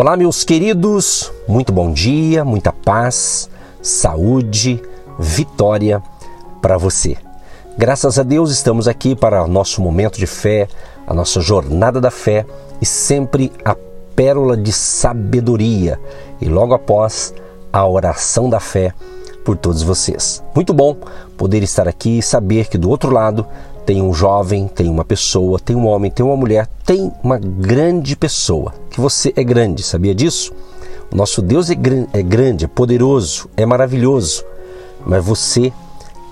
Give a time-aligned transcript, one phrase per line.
[0.00, 3.50] Olá, meus queridos, muito bom dia, muita paz,
[3.82, 4.82] saúde,
[5.18, 6.02] vitória
[6.62, 7.18] para você.
[7.76, 10.68] Graças a Deus estamos aqui para o nosso momento de fé,
[11.06, 12.46] a nossa jornada da fé
[12.80, 13.76] e sempre a
[14.16, 16.00] pérola de sabedoria
[16.40, 17.34] e logo após
[17.70, 18.94] a oração da fé
[19.44, 20.42] por todos vocês.
[20.54, 20.96] Muito bom
[21.36, 23.46] poder estar aqui e saber que do outro lado
[23.90, 28.14] tem um jovem, tem uma pessoa, tem um homem, tem uma mulher, tem uma grande
[28.14, 28.72] pessoa.
[28.88, 30.52] Que você é grande, sabia disso?
[31.10, 34.44] O nosso Deus é, gran é grande, é poderoso, é maravilhoso,
[35.04, 35.72] mas você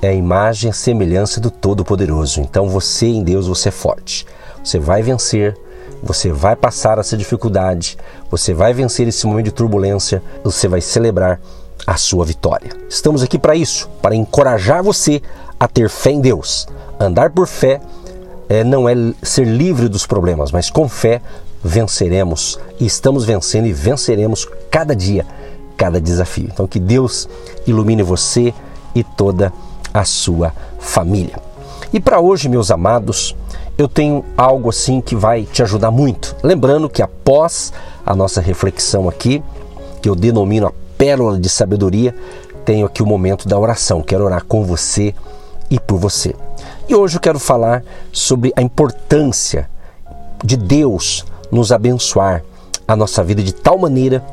[0.01, 2.41] é a imagem e semelhança do Todo-Poderoso.
[2.41, 4.25] Então você em Deus você é forte.
[4.63, 5.59] Você vai vencer,
[6.01, 7.99] você vai passar essa dificuldade,
[8.31, 11.41] você vai vencer esse momento de turbulência, você vai celebrar
[11.85, 12.71] a sua vitória.
[12.89, 15.21] Estamos aqui para isso, para encorajar você
[15.59, 16.69] a ter fé em Deus,
[17.01, 17.81] Andar por fé
[18.49, 21.21] é, não é ser livre dos problemas, mas com fé
[21.63, 25.27] venceremos e estamos vencendo e venceremos cada dia,
[25.77, 26.49] cada desafio.
[26.53, 27.29] Então que Deus
[27.67, 28.53] ilumine você
[28.95, 29.53] e toda
[29.93, 31.39] a sua família.
[31.93, 33.35] E para hoje, meus amados,
[33.77, 36.37] eu tenho algo assim que vai te ajudar muito.
[36.43, 37.73] Lembrando que após
[38.05, 39.43] a nossa reflexão aqui,
[40.03, 42.15] que eu denomino a pérola de sabedoria,
[42.65, 44.03] tenho aqui o momento da oração.
[44.03, 45.15] Quero orar com você
[45.71, 46.35] e por você.
[46.89, 49.69] E hoje eu quero falar sobre a importância
[50.43, 51.23] de Deus
[51.53, 52.43] nos abençoar
[52.87, 54.25] a nossa vida de tal maneira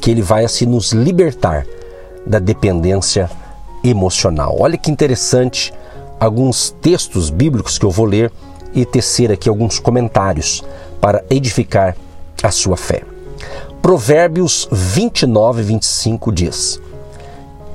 [0.00, 1.66] que Ele vai assim nos libertar
[2.24, 3.28] da dependência
[3.82, 4.56] emocional.
[4.60, 5.74] Olha que interessante
[6.20, 8.30] alguns textos bíblicos que eu vou ler
[8.72, 10.62] e tecer aqui alguns comentários
[11.00, 11.96] para edificar
[12.44, 13.02] a sua fé.
[13.82, 16.80] Provérbios 29, 25 diz: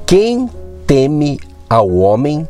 [0.05, 0.49] Quem
[0.85, 2.47] teme ao homem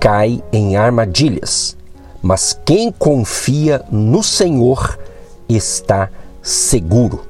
[0.00, 1.76] cai em armadilhas,
[2.22, 4.98] mas quem confia no Senhor
[5.46, 6.08] está
[6.42, 7.26] seguro.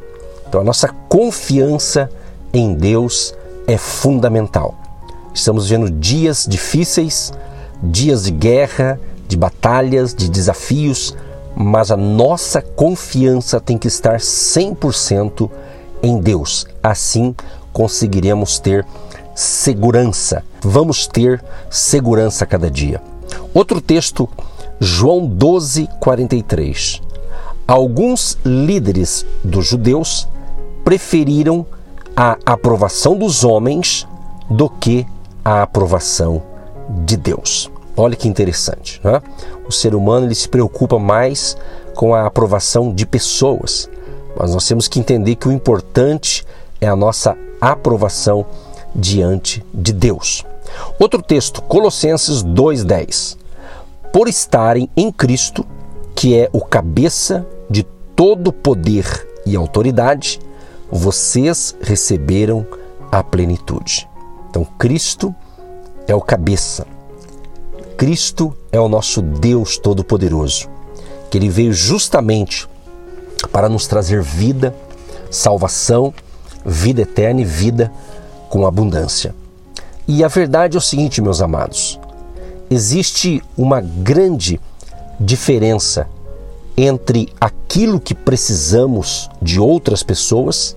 [0.48, 2.08] Então a nossa confiança
[2.54, 3.34] em Deus
[3.66, 4.76] é fundamental.
[5.34, 7.32] Estamos vendo dias difíceis,
[7.82, 11.16] dias de guerra, de batalhas, de desafios,
[11.56, 15.50] mas a nossa confiança tem que estar 100%
[16.02, 16.66] em Deus.
[16.82, 17.34] Assim
[17.72, 18.86] conseguiremos ter
[19.40, 20.44] segurança.
[20.60, 23.00] Vamos ter segurança cada dia.
[23.54, 24.28] Outro texto,
[24.78, 27.00] João 12, 43.
[27.66, 30.28] Alguns líderes dos judeus
[30.84, 31.64] preferiram
[32.14, 34.06] a aprovação dos homens
[34.50, 35.06] do que
[35.42, 36.42] a aprovação
[37.06, 37.70] de Deus.
[37.96, 39.22] Olha que interessante, né?
[39.66, 41.56] O ser humano ele se preocupa mais
[41.94, 43.88] com a aprovação de pessoas,
[44.38, 46.44] mas nós temos que entender que o importante
[46.78, 48.44] é a nossa aprovação
[48.94, 50.44] diante de Deus.
[50.98, 53.36] Outro texto, Colossenses 2:10.
[54.12, 55.66] Por estarem em Cristo,
[56.14, 57.84] que é o cabeça de
[58.14, 60.40] todo poder e autoridade,
[60.90, 62.66] vocês receberam
[63.10, 64.08] a plenitude.
[64.48, 65.34] Então, Cristo
[66.06, 66.86] é o cabeça.
[67.96, 70.68] Cristo é o nosso Deus Todo-Poderoso,
[71.30, 72.68] que ele veio justamente
[73.52, 74.74] para nos trazer vida,
[75.30, 76.12] salvação,
[76.64, 77.92] vida eterna e vida
[78.50, 79.34] com abundância.
[80.06, 81.98] E a verdade é o seguinte, meus amados:
[82.68, 84.60] existe uma grande
[85.18, 86.06] diferença
[86.76, 90.76] entre aquilo que precisamos de outras pessoas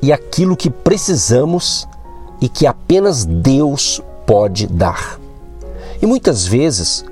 [0.00, 1.86] e aquilo que precisamos
[2.40, 5.20] e que apenas Deus pode dar.
[6.00, 7.04] E muitas vezes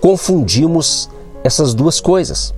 [0.00, 1.08] confundimos
[1.44, 2.54] essas duas coisas.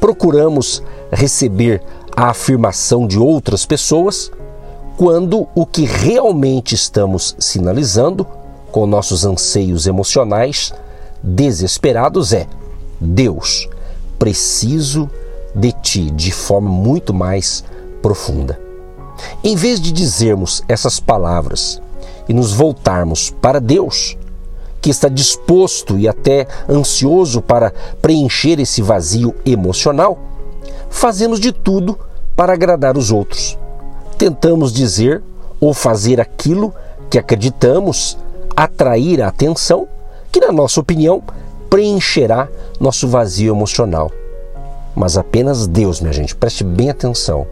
[0.00, 1.82] Procuramos receber
[2.14, 4.30] a afirmação de outras pessoas
[4.96, 8.26] quando o que realmente estamos sinalizando
[8.72, 10.72] com nossos anseios emocionais
[11.22, 12.46] desesperados é:
[13.00, 13.68] Deus,
[14.18, 15.10] preciso
[15.54, 17.62] de ti de forma muito mais
[18.00, 18.58] profunda.
[19.42, 21.80] Em vez de dizermos essas palavras
[22.28, 24.16] e nos voltarmos para Deus,
[24.80, 30.18] que está disposto e até ansioso para preencher esse vazio emocional,
[30.90, 31.98] fazemos de tudo
[32.34, 33.58] para agradar os outros.
[34.18, 35.22] Tentamos dizer
[35.60, 36.72] ou fazer aquilo
[37.10, 38.18] que acreditamos
[38.56, 39.86] atrair a atenção,
[40.32, 41.22] que, na nossa opinião,
[41.68, 42.48] preencherá
[42.80, 44.10] nosso vazio emocional.
[44.94, 47.46] Mas apenas Deus, minha gente, preste bem atenção.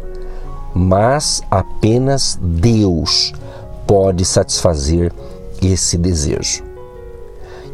[0.75, 3.33] Mas apenas Deus
[3.87, 5.13] pode satisfazer
[5.63, 6.65] esse desejo.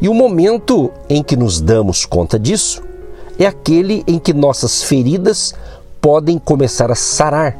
[0.01, 2.83] E o momento em que nos damos conta disso
[3.39, 5.53] é aquele em que nossas feridas
[6.01, 7.57] podem começar a sarar,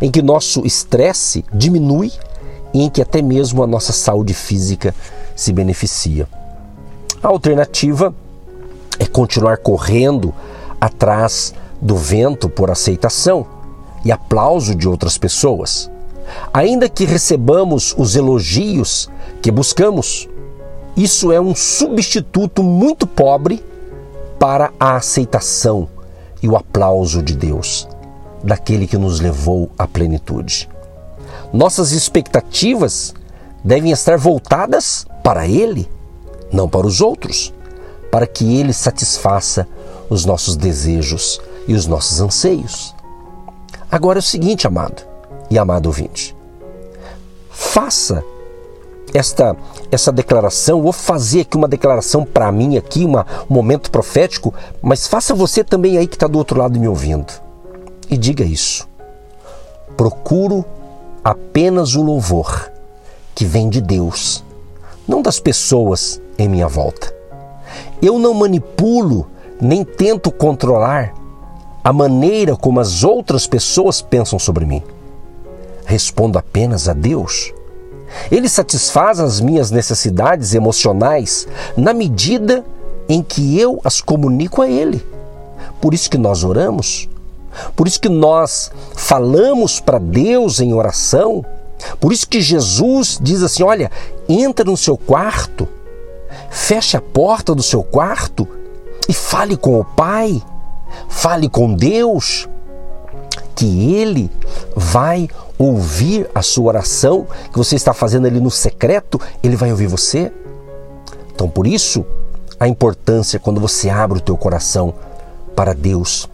[0.00, 2.12] em que nosso estresse diminui
[2.72, 4.94] e em que até mesmo a nossa saúde física
[5.34, 6.28] se beneficia.
[7.22, 8.14] A alternativa
[8.98, 10.34] é continuar correndo
[10.80, 13.46] atrás do vento por aceitação
[14.04, 15.90] e aplauso de outras pessoas.
[16.52, 19.08] Ainda que recebamos os elogios
[19.42, 20.28] que buscamos,
[20.96, 23.64] isso é um substituto muito pobre
[24.38, 25.88] para a aceitação
[26.42, 27.86] e o aplauso de Deus,
[28.42, 30.68] daquele que nos levou à plenitude.
[31.52, 33.14] Nossas expectativas
[33.62, 35.88] devem estar voltadas para Ele,
[36.52, 37.52] não para os outros,
[38.10, 39.66] para que Ele satisfaça
[40.08, 42.94] os nossos desejos e os nossos anseios.
[43.90, 45.02] Agora é o seguinte, amado
[45.50, 46.34] e amado ouvinte,
[47.50, 48.22] faça
[49.12, 49.56] esta
[49.90, 55.08] essa declaração, vou fazer aqui uma declaração para mim aqui, uma, um momento profético, mas
[55.08, 57.49] faça você também aí que está do outro lado me ouvindo.
[58.10, 58.88] E diga isso.
[59.96, 60.64] Procuro
[61.22, 62.70] apenas o louvor
[63.34, 64.44] que vem de Deus,
[65.06, 67.14] não das pessoas em minha volta.
[68.02, 69.28] Eu não manipulo
[69.60, 71.14] nem tento controlar
[71.84, 74.82] a maneira como as outras pessoas pensam sobre mim.
[75.84, 77.52] Respondo apenas a Deus
[78.30, 81.46] ele satisfaz as minhas necessidades emocionais
[81.76, 82.64] na medida
[83.08, 85.04] em que eu as comunico a Ele.
[85.80, 87.08] Por isso que nós oramos,
[87.74, 91.44] por isso que nós falamos para Deus em oração,
[91.98, 93.90] por isso que Jesus diz assim: olha,
[94.28, 95.68] entra no seu quarto,
[96.50, 98.46] feche a porta do seu quarto
[99.08, 100.42] e fale com o Pai,
[101.08, 102.48] fale com Deus,
[103.54, 104.30] que Ele
[104.76, 109.88] vai ouvir a sua oração que você está fazendo ali no secreto, ele vai ouvir
[109.88, 110.32] você.
[111.34, 112.02] Então, por isso,
[112.58, 114.94] a importância quando você abre o teu coração
[115.54, 116.26] para Deus,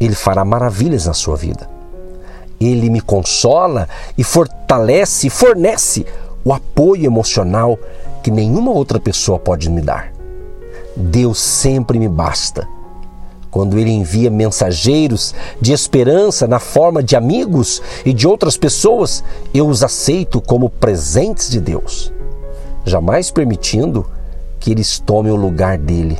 [0.00, 1.68] ele fará maravilhas na sua vida.
[2.60, 6.06] Ele me consola e fortalece fornece
[6.44, 7.78] o apoio emocional
[8.22, 10.12] que nenhuma outra pessoa pode me dar.
[10.96, 12.66] Deus sempre me basta
[13.56, 19.66] quando ele envia mensageiros de esperança na forma de amigos e de outras pessoas, eu
[19.66, 22.12] os aceito como presentes de Deus,
[22.84, 24.04] jamais permitindo
[24.60, 26.18] que eles tomem o lugar dele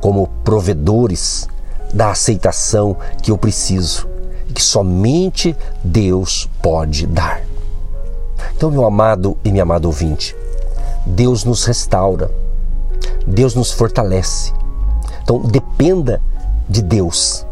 [0.00, 1.48] como provedores
[1.92, 4.08] da aceitação que eu preciso
[4.48, 7.42] e que somente Deus pode dar.
[8.56, 10.34] Então, meu amado e minha amada ouvinte,
[11.06, 12.30] Deus nos restaura,
[13.26, 14.52] Deus nos fortalece.
[15.22, 16.20] Então, dependa
[16.68, 17.46] de Deus.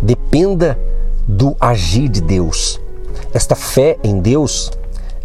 [0.00, 0.78] Dependa
[1.26, 2.80] do agir de Deus.
[3.32, 4.70] Esta fé em Deus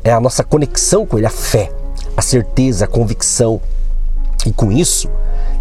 [0.04, 1.72] é a nossa conexão com Ele, a fé,
[2.16, 3.60] a certeza, a convicção.
[4.46, 5.10] E com isso,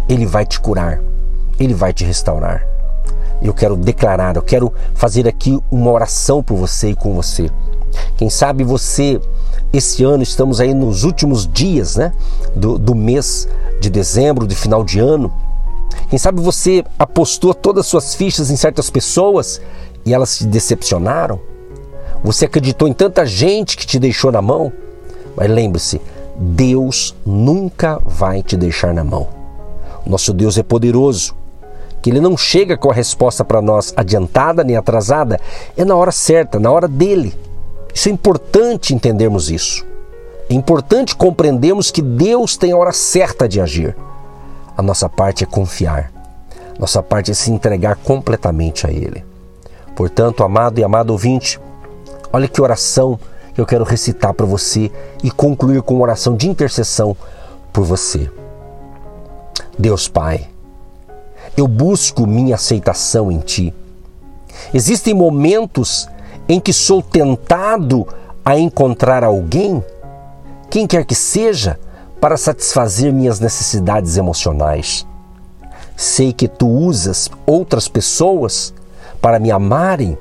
[0.07, 1.01] Ele vai te curar,
[1.59, 2.74] Ele vai te restaurar.
[3.41, 7.49] Eu quero declarar, eu quero fazer aqui uma oração por você e com você.
[8.17, 9.19] Quem sabe você,
[9.71, 12.11] esse ano, estamos aí nos últimos dias né,
[12.55, 13.47] do, do mês
[13.79, 15.31] de dezembro, de final de ano,
[16.09, 19.61] quem sabe você apostou todas as suas fichas em certas pessoas
[20.05, 21.39] e elas se decepcionaram?
[22.23, 24.71] Você acreditou em tanta gente que te deixou na mão?
[25.35, 25.99] Mas lembre-se,
[26.37, 29.27] Deus nunca vai te deixar na mão.
[30.05, 31.35] Nosso Deus é poderoso,
[32.05, 35.39] que Ele não chega com a resposta para nós adiantada nem atrasada,
[35.75, 37.33] é na hora certa, na hora dele.
[37.91, 39.83] Isso é importante entendermos isso.
[40.47, 43.97] É importante compreendermos que Deus tem a hora certa de agir.
[44.77, 46.11] A nossa parte é confiar.
[46.77, 49.25] Nossa parte é se entregar completamente a Ele.
[49.95, 51.59] Portanto, amado e amado ouvinte,
[52.31, 53.19] olha que oração
[53.55, 54.91] que eu quero recitar para você
[55.23, 57.17] e concluir com uma oração de intercessão
[57.73, 58.29] por você.
[59.75, 60.49] Deus Pai,
[61.57, 63.73] eu busco minha aceitação em Ti.
[64.73, 66.07] Existem momentos
[66.47, 68.07] em que sou tentado
[68.43, 69.83] a encontrar alguém,
[70.69, 71.79] quem quer que seja,
[72.19, 75.05] para satisfazer minhas necessidades emocionais.
[75.95, 78.73] Sei que tu usas outras pessoas
[79.21, 80.17] para me amarem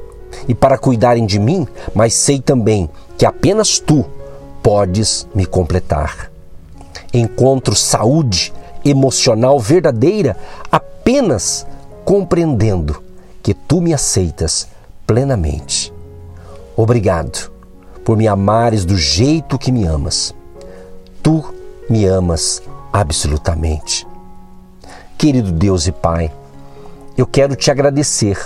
[0.48, 2.88] e para cuidarem de mim, mas sei também
[3.18, 4.04] que apenas tu
[4.62, 6.30] podes me completar.
[7.12, 8.52] Encontro saúde
[8.84, 10.36] emocional verdadeira
[10.70, 11.66] apenas
[12.04, 13.02] compreendendo
[13.42, 14.68] que tu me aceitas
[15.06, 15.92] plenamente.
[16.76, 17.50] Obrigado
[18.04, 20.34] por me amares do jeito que me amas.
[21.22, 21.44] Tu
[21.88, 22.62] me amas
[22.92, 24.06] absolutamente.
[25.16, 26.30] Querido Deus e Pai,
[27.16, 28.38] eu quero te agradecer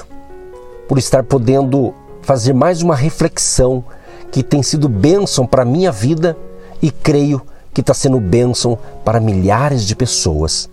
[0.87, 3.85] por estar podendo fazer mais uma reflexão
[4.31, 6.37] que tem sido bênção para a minha vida
[6.81, 10.69] e creio que está sendo bênção para milhares de pessoas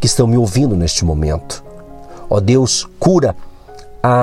[0.00, 1.64] que estão me ouvindo neste momento.
[2.28, 3.34] Ó Deus, cura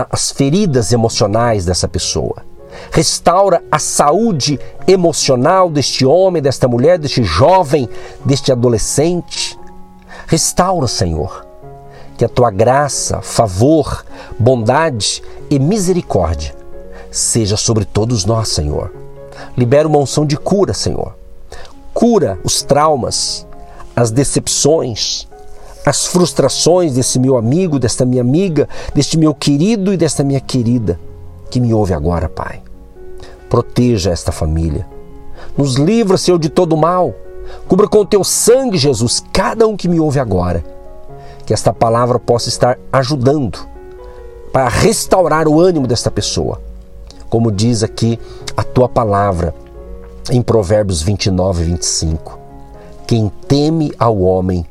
[0.10, 2.44] as feridas emocionais dessa pessoa.
[2.92, 7.90] Restaura a saúde emocional deste homem, desta mulher, deste jovem,
[8.24, 9.58] deste adolescente.
[10.28, 11.46] Restaura, Senhor.
[12.18, 14.06] Que a tua graça, favor,
[14.38, 16.56] bondade e misericórdia
[17.12, 18.94] seja sobre todos nós, Senhor.
[19.58, 21.21] Libera uma unção de cura, Senhor.
[22.02, 23.46] Cura os traumas,
[23.96, 25.28] as decepções,
[25.86, 31.00] as frustrações desse meu amigo, desta minha amiga, deste meu querido e desta minha querida
[31.52, 32.60] que me ouve agora, Pai.
[33.48, 34.88] Proteja esta família.
[35.56, 37.14] Nos livra, Senhor, de todo mal.
[37.68, 40.64] Cubra com o teu sangue, Jesus, cada um que me ouve agora.
[41.46, 43.60] Que esta palavra possa estar ajudando
[44.52, 46.60] para restaurar o ânimo desta pessoa.
[47.30, 48.20] Como diz aqui
[48.58, 49.54] a tua palavra
[50.30, 52.40] em Provérbios 29 e 25.
[53.08, 54.66] Quem teme ao homem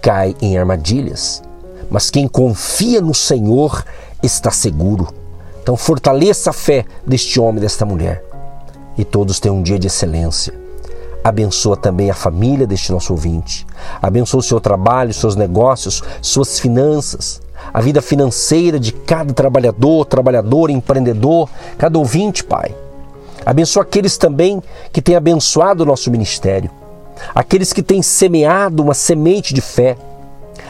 [0.00, 1.42] cai em armadilhas,
[1.90, 3.84] mas quem confia no Senhor
[4.22, 5.08] está seguro.
[5.62, 8.24] Então fortaleça a fé deste homem e desta mulher.
[8.98, 10.52] E todos tenham um dia de excelência.
[11.22, 13.64] Abençoa também a família deste nosso ouvinte.
[14.02, 17.40] Abençoa o seu trabalho, seus negócios, suas finanças,
[17.72, 21.48] a vida financeira de cada trabalhador, trabalhador, empreendedor,
[21.78, 22.74] cada ouvinte, Pai.
[23.44, 26.70] Abençoa aqueles também que têm abençoado o nosso ministério
[27.34, 29.96] aqueles que têm semeado uma semente de fé,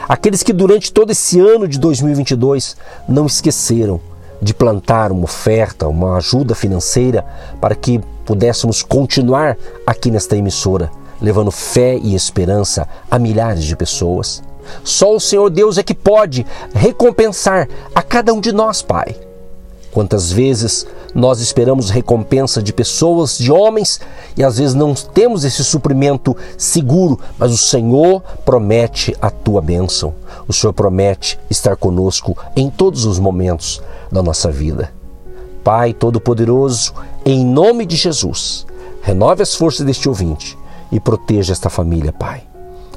[0.09, 2.77] aqueles que durante todo esse ano de 2022
[3.09, 4.01] não esqueceram
[4.41, 7.25] de plantar uma oferta, uma ajuda financeira
[7.61, 14.43] para que pudéssemos continuar aqui nesta emissora, levando fé e esperança a milhares de pessoas.
[14.83, 19.17] Só o Senhor Deus é que pode recompensar a cada um de nós, Pai.
[19.93, 24.01] Quantas vezes nós esperamos recompensa de pessoas, de homens,
[24.37, 30.15] e às vezes não temos esse suprimento seguro, mas o Senhor promete a tua bênção.
[30.49, 34.91] O Senhor promete estar conosco em todos os momentos da nossa vida.
[35.63, 38.67] Pai Todo-Poderoso, em nome de Jesus,
[39.03, 40.59] renove as forças deste ouvinte
[40.91, 42.43] e proteja esta família, Pai.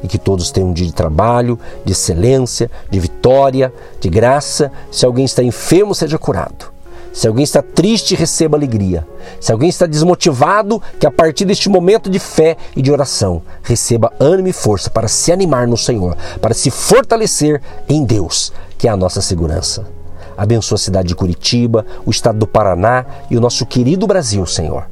[0.01, 4.71] E que todos tenham um dia de trabalho, de excelência, de vitória, de graça.
[4.91, 6.74] Se alguém está enfermo, seja curado.
[7.15, 9.07] Se alguém está triste, receba alegria.
[9.39, 14.11] Se alguém está desmotivado, que a partir deste momento de fé e de oração, receba
[14.19, 18.91] ânimo e força para se animar no Senhor, para se fortalecer em Deus, que é
[18.91, 19.87] a nossa segurança.
[20.35, 24.85] Abençoa a cidade de Curitiba, o estado do Paraná e o nosso querido Brasil, Senhor.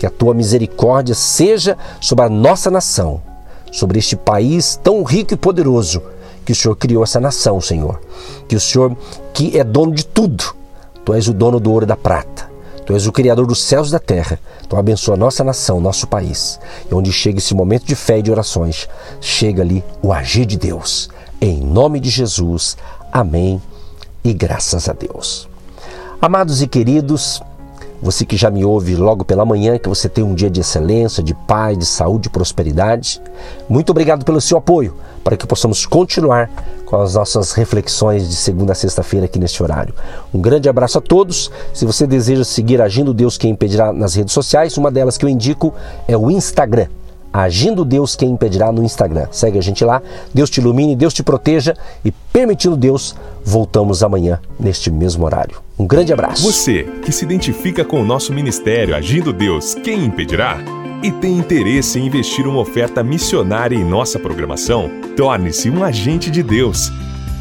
[0.00, 3.22] Que a tua misericórdia seja sobre a nossa nação,
[3.70, 6.02] sobre este país tão rico e poderoso
[6.44, 8.00] que o Senhor criou essa nação, Senhor.
[8.48, 8.96] Que o Senhor,
[9.32, 10.57] que é dono de tudo,
[11.08, 12.50] Tu és o dono do ouro e da prata.
[12.84, 14.38] Tu és o Criador dos céus e da terra.
[14.60, 16.60] Então abençoa nossa nação, nosso país.
[16.90, 18.86] E onde chega esse momento de fé e de orações,
[19.18, 21.08] chega ali o agir de Deus.
[21.40, 22.76] Em nome de Jesus.
[23.10, 23.58] Amém.
[24.22, 25.48] E graças a Deus.
[26.20, 27.40] Amados e queridos,
[28.00, 31.22] você que já me ouve logo pela manhã, que você tenha um dia de excelência,
[31.22, 33.20] de paz, de saúde e prosperidade.
[33.68, 36.50] Muito obrigado pelo seu apoio para que possamos continuar
[36.86, 39.92] com as nossas reflexões de segunda a sexta-feira aqui neste horário.
[40.32, 41.50] Um grande abraço a todos.
[41.74, 45.28] Se você deseja seguir Agindo Deus Quem Impedirá nas redes sociais, uma delas que eu
[45.28, 45.74] indico
[46.06, 46.86] é o Instagram.
[47.32, 49.26] Agindo Deus Quem Impedirá no Instagram.
[49.30, 50.02] Segue a gente lá.
[50.32, 55.60] Deus te ilumine, Deus te proteja e, permitindo Deus, voltamos amanhã neste mesmo horário.
[55.78, 56.42] Um grande abraço.
[56.42, 60.58] Você que se identifica com o nosso ministério Agindo Deus Quem Impedirá?
[61.02, 66.42] e tem interesse em investir uma oferta missionária em nossa programação, torne-se um agente de
[66.42, 66.90] Deus